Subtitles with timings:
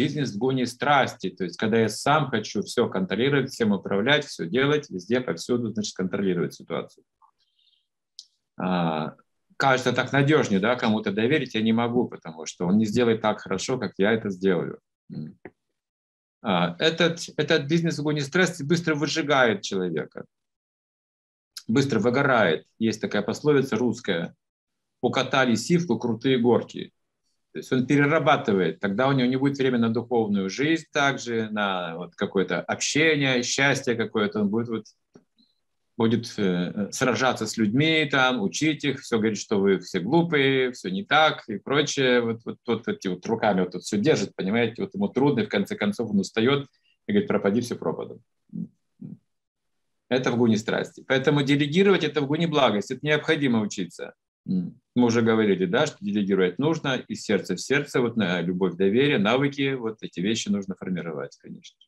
[0.00, 4.46] бизнес в гуне страсти, то есть когда я сам хочу все контролировать, всем управлять, все
[4.46, 7.04] делать, везде, повсюду, значит, контролировать ситуацию.
[8.58, 9.14] А,
[9.58, 13.40] кажется так надежнее, да, кому-то доверить я не могу, потому что он не сделает так
[13.40, 14.78] хорошо, как я это сделаю.
[16.42, 20.24] А, этот, этот бизнес в гуне страсти быстро выжигает человека,
[21.68, 22.66] быстро выгорает.
[22.78, 24.34] Есть такая пословица русская
[25.02, 26.90] «Укатали сивку крутые горки».
[27.52, 31.96] То есть он перерабатывает, тогда у него не будет времени на духовную жизнь также, на
[31.96, 34.40] вот какое-то общение, счастье какое-то.
[34.40, 34.84] Он будет, вот,
[35.96, 40.90] будет э, сражаться с людьми, там, учить их, все говорит, что вы все глупые, все
[40.90, 42.20] не так и прочее.
[42.20, 45.46] Вот, вот, вот эти вот руками вот, вот все держит, понимаете, вот ему трудно, и
[45.46, 46.68] в конце концов он устает
[47.08, 48.20] и говорит, пропади все пропадом.
[50.08, 51.04] Это в гуне страсти.
[51.06, 52.94] Поэтому делегировать это в гуне благости.
[52.94, 54.14] Это необходимо учиться.
[54.50, 59.18] Мы уже говорили, да, что делегировать нужно из сердца в сердце, вот на любовь, доверие,
[59.18, 61.78] навыки, вот эти вещи нужно формировать, конечно.